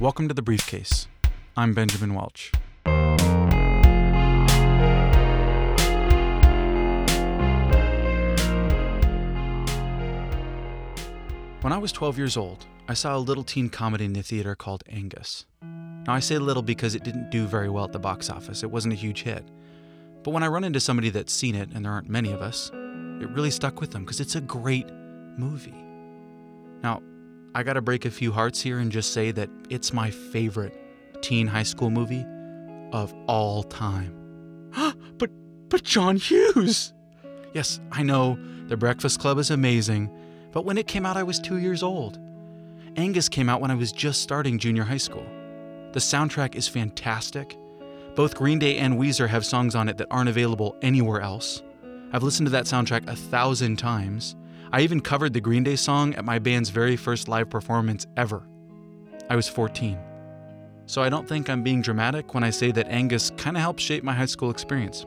Welcome 0.00 0.28
to 0.28 0.34
the 0.34 0.42
briefcase. 0.42 1.08
I'm 1.56 1.74
Benjamin 1.74 2.14
Welch. 2.14 2.52
When 11.62 11.72
I 11.72 11.78
was 11.78 11.90
12 11.90 12.16
years 12.16 12.36
old, 12.36 12.64
I 12.86 12.94
saw 12.94 13.16
a 13.16 13.18
little 13.18 13.42
teen 13.42 13.68
comedy 13.68 14.04
in 14.04 14.12
the 14.12 14.22
theater 14.22 14.54
called 14.54 14.84
Angus. 14.88 15.46
Now, 15.62 16.14
I 16.14 16.20
say 16.20 16.38
little 16.38 16.62
because 16.62 16.94
it 16.94 17.02
didn't 17.02 17.30
do 17.30 17.46
very 17.46 17.68
well 17.68 17.82
at 17.84 17.90
the 17.90 17.98
box 17.98 18.30
office, 18.30 18.62
it 18.62 18.70
wasn't 18.70 18.94
a 18.94 18.96
huge 18.96 19.24
hit. 19.24 19.50
But 20.22 20.30
when 20.30 20.44
I 20.44 20.46
run 20.46 20.62
into 20.62 20.78
somebody 20.78 21.10
that's 21.10 21.32
seen 21.32 21.56
it, 21.56 21.70
and 21.74 21.84
there 21.84 21.90
aren't 21.90 22.08
many 22.08 22.30
of 22.30 22.40
us, 22.40 22.70
it 23.20 23.28
really 23.30 23.50
stuck 23.50 23.80
with 23.80 23.90
them 23.90 24.04
because 24.04 24.20
it's 24.20 24.36
a 24.36 24.40
great 24.40 24.88
movie. 25.36 25.74
Now, 26.84 27.02
I 27.58 27.64
gotta 27.64 27.82
break 27.82 28.04
a 28.04 28.10
few 28.12 28.30
hearts 28.30 28.60
here 28.60 28.78
and 28.78 28.92
just 28.92 29.12
say 29.12 29.32
that 29.32 29.50
it's 29.68 29.92
my 29.92 30.12
favorite 30.12 30.80
teen 31.22 31.48
high 31.48 31.64
school 31.64 31.90
movie 31.90 32.24
of 32.92 33.12
all 33.26 33.64
time. 33.64 34.14
but 35.18 35.28
but 35.68 35.82
John 35.82 36.18
Hughes. 36.18 36.92
Yes, 37.54 37.80
I 37.90 38.04
know 38.04 38.38
The 38.68 38.76
Breakfast 38.76 39.18
Club 39.18 39.38
is 39.38 39.50
amazing, 39.50 40.08
but 40.52 40.66
when 40.66 40.78
it 40.78 40.86
came 40.86 41.04
out 41.04 41.16
I 41.16 41.24
was 41.24 41.40
2 41.40 41.56
years 41.56 41.82
old. 41.82 42.20
Angus 42.94 43.28
came 43.28 43.48
out 43.48 43.60
when 43.60 43.72
I 43.72 43.74
was 43.74 43.90
just 43.90 44.22
starting 44.22 44.60
junior 44.60 44.84
high 44.84 44.96
school. 44.96 45.26
The 45.90 45.98
soundtrack 45.98 46.54
is 46.54 46.68
fantastic. 46.68 47.58
Both 48.14 48.36
Green 48.36 48.60
Day 48.60 48.76
and 48.76 48.94
Weezer 48.94 49.26
have 49.26 49.44
songs 49.44 49.74
on 49.74 49.88
it 49.88 49.98
that 49.98 50.06
aren't 50.12 50.28
available 50.28 50.76
anywhere 50.80 51.22
else. 51.22 51.64
I've 52.12 52.22
listened 52.22 52.46
to 52.46 52.52
that 52.52 52.66
soundtrack 52.66 53.08
a 53.08 53.16
thousand 53.16 53.80
times. 53.80 54.36
I 54.70 54.82
even 54.82 55.00
covered 55.00 55.32
the 55.32 55.40
Green 55.40 55.64
Day 55.64 55.76
song 55.76 56.14
at 56.16 56.26
my 56.26 56.38
band's 56.38 56.68
very 56.68 56.96
first 56.96 57.26
live 57.26 57.48
performance 57.48 58.06
ever. 58.18 58.46
I 59.30 59.34
was 59.34 59.48
14. 59.48 59.98
So 60.84 61.02
I 61.02 61.08
don't 61.08 61.26
think 61.26 61.48
I'm 61.48 61.62
being 61.62 61.80
dramatic 61.80 62.34
when 62.34 62.44
I 62.44 62.50
say 62.50 62.70
that 62.72 62.86
Angus 62.88 63.30
kind 63.38 63.56
of 63.56 63.62
helped 63.62 63.80
shape 63.80 64.04
my 64.04 64.12
high 64.12 64.26
school 64.26 64.50
experience. 64.50 65.06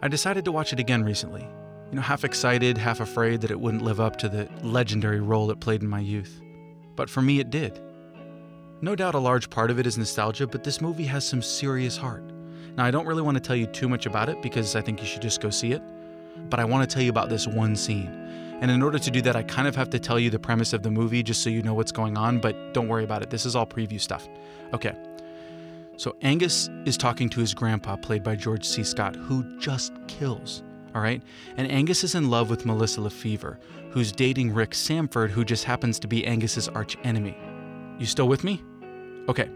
I 0.00 0.08
decided 0.08 0.46
to 0.46 0.52
watch 0.52 0.72
it 0.72 0.80
again 0.80 1.04
recently, 1.04 1.42
you 1.90 1.96
know, 1.96 2.00
half 2.00 2.24
excited, 2.24 2.78
half 2.78 3.00
afraid 3.00 3.42
that 3.42 3.50
it 3.50 3.60
wouldn't 3.60 3.82
live 3.82 4.00
up 4.00 4.16
to 4.18 4.28
the 4.28 4.48
legendary 4.62 5.20
role 5.20 5.50
it 5.50 5.60
played 5.60 5.82
in 5.82 5.88
my 5.88 6.00
youth. 6.00 6.40
But 6.96 7.10
for 7.10 7.20
me, 7.20 7.40
it 7.40 7.50
did. 7.50 7.78
No 8.80 8.96
doubt 8.96 9.14
a 9.14 9.18
large 9.18 9.50
part 9.50 9.70
of 9.70 9.78
it 9.78 9.86
is 9.86 9.98
nostalgia, 9.98 10.46
but 10.46 10.64
this 10.64 10.80
movie 10.80 11.04
has 11.04 11.26
some 11.26 11.42
serious 11.42 11.98
heart. 11.98 12.24
Now, 12.76 12.86
I 12.86 12.90
don't 12.90 13.06
really 13.06 13.22
want 13.22 13.36
to 13.36 13.42
tell 13.42 13.56
you 13.56 13.66
too 13.66 13.88
much 13.88 14.06
about 14.06 14.30
it 14.30 14.40
because 14.40 14.76
I 14.76 14.80
think 14.80 15.00
you 15.00 15.06
should 15.06 15.22
just 15.22 15.42
go 15.42 15.50
see 15.50 15.72
it, 15.72 15.82
but 16.48 16.58
I 16.58 16.64
want 16.64 16.88
to 16.88 16.94
tell 16.94 17.02
you 17.02 17.10
about 17.10 17.28
this 17.28 17.46
one 17.46 17.76
scene. 17.76 18.47
And 18.60 18.70
in 18.70 18.82
order 18.82 18.98
to 18.98 19.10
do 19.10 19.22
that, 19.22 19.36
I 19.36 19.44
kind 19.44 19.68
of 19.68 19.76
have 19.76 19.90
to 19.90 19.98
tell 19.98 20.18
you 20.18 20.30
the 20.30 20.38
premise 20.38 20.72
of 20.72 20.82
the 20.82 20.90
movie 20.90 21.22
just 21.22 21.42
so 21.42 21.50
you 21.50 21.62
know 21.62 21.74
what's 21.74 21.92
going 21.92 22.18
on, 22.18 22.40
but 22.40 22.74
don't 22.74 22.88
worry 22.88 23.04
about 23.04 23.22
it. 23.22 23.30
This 23.30 23.46
is 23.46 23.54
all 23.54 23.66
preview 23.66 24.00
stuff. 24.00 24.28
Okay. 24.74 24.94
So 25.96 26.16
Angus 26.22 26.68
is 26.84 26.96
talking 26.96 27.28
to 27.30 27.40
his 27.40 27.54
grandpa, 27.54 27.96
played 27.96 28.22
by 28.22 28.36
George 28.36 28.64
C. 28.64 28.82
Scott, 28.82 29.16
who 29.16 29.44
just 29.58 29.92
kills. 30.06 30.62
All 30.94 31.02
right? 31.02 31.22
And 31.56 31.70
Angus 31.70 32.02
is 32.02 32.14
in 32.14 32.30
love 32.30 32.50
with 32.50 32.66
Melissa 32.66 33.00
Lefebvre, 33.00 33.58
who's 33.90 34.12
dating 34.12 34.52
Rick 34.52 34.74
Sanford, 34.74 35.30
who 35.30 35.44
just 35.44 35.64
happens 35.64 35.98
to 36.00 36.08
be 36.08 36.26
Angus's 36.26 36.68
arch 36.68 36.96
enemy. 37.04 37.36
You 37.98 38.06
still 38.06 38.28
with 38.28 38.42
me? 38.42 38.62
Okay. 39.28 39.50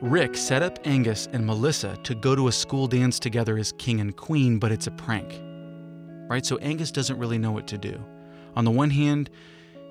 Rick 0.00 0.36
set 0.36 0.62
up 0.62 0.78
Angus 0.84 1.28
and 1.32 1.46
Melissa 1.46 1.96
to 2.02 2.14
go 2.14 2.34
to 2.34 2.48
a 2.48 2.52
school 2.52 2.86
dance 2.86 3.18
together 3.18 3.56
as 3.56 3.72
king 3.72 4.00
and 4.00 4.16
queen, 4.16 4.58
but 4.58 4.70
it's 4.70 4.86
a 4.86 4.90
prank. 4.92 5.40
Right? 6.28 6.44
So 6.44 6.58
Angus 6.58 6.90
doesn't 6.90 7.18
really 7.18 7.38
know 7.38 7.52
what 7.52 7.66
to 7.68 7.78
do. 7.78 8.04
On 8.56 8.64
the 8.64 8.70
one 8.70 8.90
hand, 8.90 9.30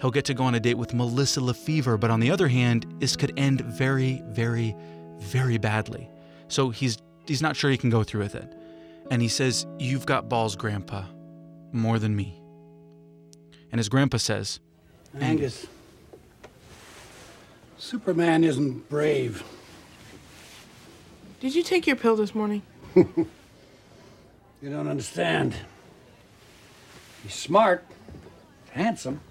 he'll 0.01 0.11
get 0.11 0.25
to 0.25 0.33
go 0.33 0.43
on 0.43 0.55
a 0.55 0.59
date 0.59 0.73
with 0.77 0.93
Melissa 0.93 1.39
Lefebvre, 1.39 1.97
but 1.97 2.11
on 2.11 2.19
the 2.19 2.31
other 2.31 2.47
hand, 2.47 2.85
this 2.99 3.15
could 3.15 3.31
end 3.37 3.61
very, 3.61 4.21
very, 4.27 4.75
very 5.19 5.57
badly. 5.57 6.09
So 6.47 6.69
he's 6.69 6.97
he's 7.25 7.41
not 7.41 7.55
sure 7.55 7.71
he 7.71 7.77
can 7.77 7.89
go 7.89 8.03
through 8.03 8.21
with 8.21 8.35
it. 8.35 8.51
And 9.11 9.21
he 9.21 9.27
says, 9.27 9.65
"You've 9.79 10.05
got 10.05 10.27
balls, 10.27 10.55
grandpa, 10.55 11.03
more 11.71 11.99
than 11.99 12.15
me." 12.15 12.41
And 13.71 13.79
his 13.79 13.89
grandpa 13.89 14.17
says, 14.17 14.59
Angus, 15.19 15.67
Superman 17.77 18.43
isn't 18.43 18.89
brave. 18.89 19.43
Did 21.39 21.55
you 21.55 21.63
take 21.63 21.85
your 21.85 21.95
pill 21.95 22.15
this 22.15 22.33
morning? 22.33 22.61
You 24.61 24.71
don't 24.71 24.87
understand. 24.87 25.53
He's 27.21 27.35
smart, 27.35 27.85
handsome, 28.75 29.21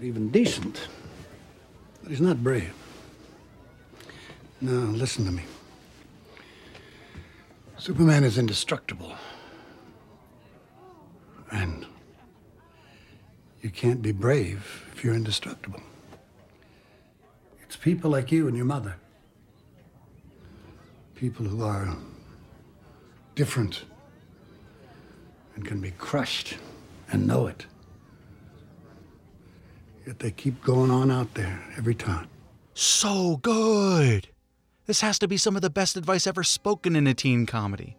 even 0.00 0.30
decent. 0.30 0.88
But 2.02 2.10
he's 2.10 2.20
not 2.20 2.44
brave. 2.44 2.72
Now, 4.60 4.72
listen 4.72 5.24
to 5.24 5.32
me. 5.32 5.42
Superman 7.78 8.24
is 8.24 8.38
indestructible. 8.38 9.14
And 11.50 11.86
you 13.62 13.70
can't 13.70 14.02
be 14.02 14.12
brave 14.12 14.84
if 14.92 15.02
you're 15.02 15.14
indestructible. 15.14 15.80
It's 17.62 17.76
people 17.76 18.10
like 18.10 18.30
you 18.30 18.48
and 18.48 18.56
your 18.56 18.66
mother. 18.66 18.96
People 21.14 21.46
who 21.46 21.64
are 21.64 21.96
different 23.34 23.84
and 25.54 25.64
can 25.64 25.80
be 25.80 25.90
crushed 25.92 26.58
and 27.10 27.26
know 27.26 27.46
it. 27.46 27.66
They 30.06 30.30
keep 30.30 30.62
going 30.62 30.90
on 30.90 31.10
out 31.10 31.34
there 31.34 31.60
every 31.76 31.94
time. 31.94 32.28
So 32.74 33.38
good! 33.38 34.28
This 34.86 35.00
has 35.00 35.18
to 35.18 35.26
be 35.26 35.36
some 35.36 35.56
of 35.56 35.62
the 35.62 35.70
best 35.70 35.96
advice 35.96 36.28
ever 36.28 36.44
spoken 36.44 36.94
in 36.94 37.08
a 37.08 37.14
teen 37.14 37.44
comedy. 37.44 37.96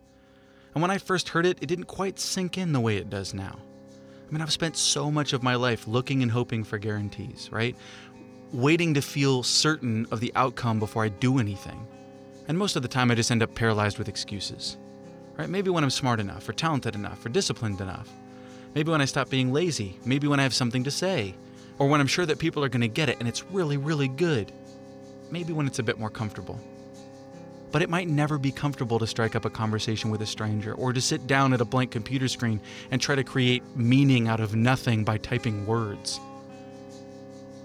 And 0.73 0.81
when 0.81 0.91
I 0.91 0.99
first 0.99 1.29
heard 1.29 1.45
it, 1.45 1.57
it 1.59 1.65
didn't 1.65 1.85
quite 1.85 2.17
sink 2.17 2.57
in 2.57 2.71
the 2.71 2.79
way 2.79 2.95
it 2.95 3.09
does 3.09 3.33
now. 3.33 3.59
I 4.27 4.31
mean, 4.31 4.41
I've 4.41 4.53
spent 4.53 4.77
so 4.77 5.11
much 5.11 5.33
of 5.33 5.43
my 5.43 5.55
life 5.55 5.87
looking 5.87 6.21
and 6.21 6.31
hoping 6.31 6.63
for 6.63 6.77
guarantees, 6.77 7.49
right? 7.51 7.75
Waiting 8.53 8.93
to 8.93 9.01
feel 9.01 9.43
certain 9.43 10.05
of 10.11 10.21
the 10.21 10.31
outcome 10.35 10.79
before 10.79 11.03
I 11.03 11.09
do 11.09 11.39
anything. 11.39 11.85
And 12.47 12.57
most 12.57 12.77
of 12.77 12.83
the 12.83 12.87
time, 12.87 13.11
I 13.11 13.15
just 13.15 13.31
end 13.31 13.43
up 13.43 13.53
paralyzed 13.53 13.97
with 13.97 14.07
excuses, 14.07 14.77
right? 15.37 15.49
Maybe 15.49 15.69
when 15.69 15.83
I'm 15.83 15.89
smart 15.89 16.21
enough, 16.21 16.47
or 16.47 16.53
talented 16.53 16.95
enough, 16.95 17.25
or 17.25 17.29
disciplined 17.29 17.81
enough. 17.81 18.09
Maybe 18.75 18.91
when 18.91 19.01
I 19.01 19.05
stop 19.05 19.29
being 19.29 19.51
lazy. 19.51 19.99
Maybe 20.05 20.27
when 20.27 20.39
I 20.39 20.43
have 20.43 20.53
something 20.53 20.85
to 20.85 20.91
say. 20.91 21.35
Or 21.79 21.87
when 21.87 22.01
I'm 22.01 22.07
sure 22.07 22.25
that 22.25 22.39
people 22.39 22.63
are 22.63 22.69
going 22.69 22.81
to 22.81 22.87
get 22.87 23.09
it 23.09 23.17
and 23.19 23.27
it's 23.27 23.43
really, 23.45 23.77
really 23.77 24.07
good. 24.07 24.51
Maybe 25.31 25.53
when 25.53 25.67
it's 25.67 25.79
a 25.79 25.83
bit 25.83 25.99
more 25.99 26.09
comfortable. 26.09 26.59
But 27.71 27.81
it 27.81 27.89
might 27.89 28.07
never 28.07 28.37
be 28.37 28.51
comfortable 28.51 28.97
to 28.99 29.07
strike 29.07 29.35
up 29.35 29.45
a 29.45 29.49
conversation 29.49 30.09
with 30.09 30.21
a 30.21 30.25
stranger 30.25 30.73
or 30.73 30.93
to 30.93 31.01
sit 31.01 31.27
down 31.27 31.53
at 31.53 31.61
a 31.61 31.65
blank 31.65 31.91
computer 31.91 32.27
screen 32.27 32.61
and 32.91 33.01
try 33.01 33.15
to 33.15 33.23
create 33.23 33.63
meaning 33.75 34.27
out 34.27 34.39
of 34.39 34.55
nothing 34.55 35.03
by 35.03 35.17
typing 35.17 35.65
words. 35.65 36.19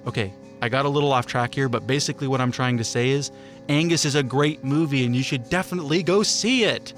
Okay, 0.06 0.32
I 0.60 0.68
got 0.68 0.84
a 0.84 0.88
little 0.88 1.12
off 1.12 1.26
track 1.26 1.54
here, 1.54 1.68
but 1.68 1.86
basically 1.86 2.26
what 2.26 2.40
I'm 2.40 2.52
trying 2.52 2.78
to 2.78 2.84
say 2.84 3.10
is 3.10 3.30
Angus 3.68 4.04
is 4.04 4.16
a 4.16 4.22
great 4.22 4.64
movie 4.64 5.04
and 5.04 5.14
you 5.14 5.22
should 5.22 5.48
definitely 5.48 6.02
go 6.02 6.22
see 6.22 6.64
it. 6.64 6.92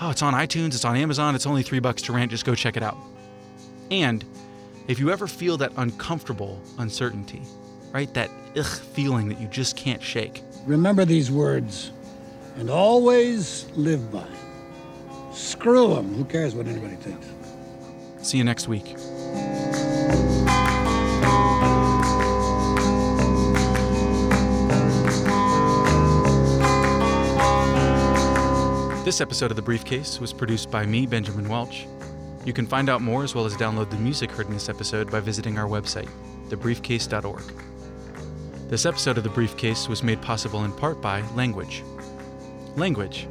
Oh, 0.00 0.10
it's 0.10 0.22
on 0.22 0.34
iTunes, 0.34 0.68
it's 0.68 0.84
on 0.84 0.96
Amazon, 0.96 1.34
it's 1.34 1.46
only 1.46 1.62
three 1.62 1.78
bucks 1.78 2.02
to 2.02 2.12
rent, 2.12 2.30
just 2.30 2.44
go 2.44 2.54
check 2.54 2.76
it 2.76 2.82
out. 2.82 2.98
And 3.90 4.24
if 4.86 4.98
you 4.98 5.10
ever 5.10 5.26
feel 5.26 5.56
that 5.58 5.72
uncomfortable 5.76 6.60
uncertainty, 6.78 7.42
right, 7.92 8.12
that 8.14 8.30
ugh 8.56 8.66
feeling 8.66 9.28
that 9.28 9.40
you 9.40 9.48
just 9.48 9.76
can't 9.76 10.02
shake, 10.02 10.42
Remember 10.66 11.04
these 11.04 11.30
words 11.30 11.90
and 12.56 12.70
always 12.70 13.66
live 13.76 14.10
by. 14.10 14.26
Screw 15.32 15.94
them. 15.94 16.14
Who 16.14 16.24
cares 16.24 16.54
what 16.54 16.66
anybody 16.66 16.96
thinks? 16.96 17.26
see 18.22 18.38
you 18.38 18.44
next 18.44 18.68
week. 18.68 18.96
This 29.04 29.20
episode 29.20 29.50
of 29.50 29.56
The 29.56 29.62
Briefcase 29.62 30.18
was 30.18 30.32
produced 30.32 30.70
by 30.70 30.86
me, 30.86 31.04
Benjamin 31.04 31.46
Welch. 31.50 31.86
You 32.44 32.52
can 32.52 32.66
find 32.66 32.90
out 32.90 33.00
more 33.00 33.24
as 33.24 33.34
well 33.34 33.46
as 33.46 33.54
download 33.54 33.88
the 33.90 33.96
music 33.96 34.30
heard 34.30 34.46
in 34.46 34.52
this 34.52 34.68
episode 34.68 35.10
by 35.10 35.20
visiting 35.20 35.56
our 35.56 35.66
website, 35.66 36.10
thebriefcase.org. 36.48 37.42
This 38.68 38.84
episode 38.84 39.16
of 39.16 39.24
The 39.24 39.30
Briefcase 39.30 39.88
was 39.88 40.02
made 40.02 40.20
possible 40.20 40.64
in 40.64 40.72
part 40.72 41.00
by 41.00 41.22
Language. 41.34 41.82
Language. 42.76 43.26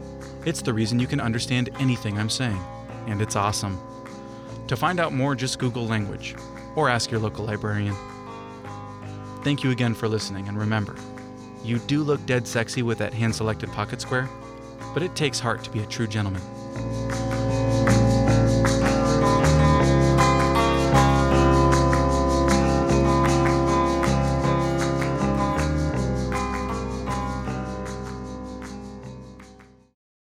It's 0.45 0.63
the 0.63 0.73
reason 0.73 0.99
you 0.99 1.05
can 1.05 1.19
understand 1.19 1.69
anything 1.79 2.17
I'm 2.17 2.29
saying, 2.29 2.59
and 3.05 3.21
it's 3.21 3.35
awesome. 3.35 3.79
To 4.67 4.75
find 4.75 4.99
out 4.99 5.13
more, 5.13 5.35
just 5.35 5.59
Google 5.59 5.85
language 5.85 6.35
or 6.75 6.89
ask 6.89 7.11
your 7.11 7.19
local 7.19 7.45
librarian. 7.45 7.95
Thank 9.43 9.63
you 9.63 9.69
again 9.69 9.93
for 9.93 10.07
listening, 10.07 10.47
and 10.47 10.57
remember, 10.57 10.95
you 11.63 11.77
do 11.79 12.01
look 12.01 12.25
dead 12.25 12.47
sexy 12.47 12.81
with 12.81 12.97
that 12.97 13.13
hand 13.13 13.35
selected 13.35 13.71
pocket 13.73 14.01
square, 14.01 14.27
but 14.93 15.03
it 15.03 15.15
takes 15.15 15.39
heart 15.39 15.63
to 15.65 15.69
be 15.69 15.81
a 15.81 15.85
true 15.85 16.07
gentleman. 16.07 16.41